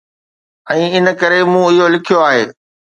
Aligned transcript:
۽ 0.73 0.79
ان 1.01 1.07
ڪري 1.21 1.39
مون 1.53 1.69
اهو 1.79 1.85
لکيو 1.99 2.17
آهي 2.29 2.43